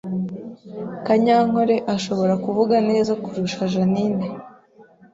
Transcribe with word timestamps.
Kanyankore 1.05 1.75
ashobora 1.95 2.33
kuvuga 2.43 2.75
neza 2.89 3.11
kurusha 3.23 3.61
Jeaninne 3.71 4.27